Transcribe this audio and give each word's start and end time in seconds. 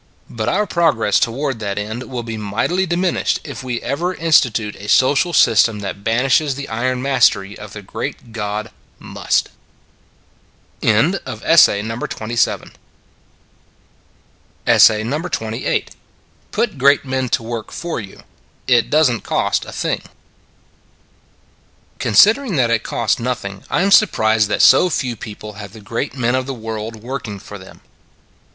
But 0.31 0.49
our 0.49 0.65
progress 0.65 1.19
toward 1.19 1.59
that 1.59 1.77
end 1.77 2.09
will 2.09 2.23
be 2.23 2.35
mightily 2.35 2.87
diminished 2.87 3.39
if 3.43 3.61
we 3.61 3.79
ever 3.83 4.11
in 4.15 4.31
stitute 4.31 4.75
a 4.77 4.89
social 4.89 5.31
system 5.31 5.81
that 5.81 6.03
banishes 6.03 6.55
the 6.55 6.67
iron 6.69 7.03
mastery 7.03 7.55
of 7.55 7.73
the 7.73 7.83
great 7.83 8.33
god" 8.33 8.71
Must." 8.97 9.49
PUT 10.81 11.21
GREAT 11.21 11.85
MEN 17.05 17.29
TO 17.29 17.43
WORK 17.43 17.71
FOR 17.71 17.99
YOU: 17.99 18.23
IT 18.65 18.89
DOESN 18.89 19.15
T 19.17 19.21
COST 19.21 19.65
ANYTHING 19.67 20.01
CONSIDERING 21.99 22.55
that 22.55 22.71
it 22.71 22.81
costs 22.81 23.19
nothing, 23.19 23.63
I 23.69 23.83
am 23.83 23.91
surprised 23.91 24.47
that 24.49 24.63
so 24.63 24.89
few 24.89 25.15
people 25.15 25.53
have 25.53 25.73
the 25.73 25.79
great 25.79 26.15
men 26.17 26.33
of 26.33 26.47
the 26.47 26.55
world 26.55 26.95
working 27.03 27.37
for 27.37 27.59
them. 27.59 27.81